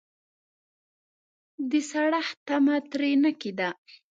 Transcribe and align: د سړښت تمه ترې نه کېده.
د 1.69 1.71
سړښت 1.89 2.37
تمه 2.47 2.75
ترې 2.91 3.11
نه 3.23 3.31
کېده. 3.41 3.69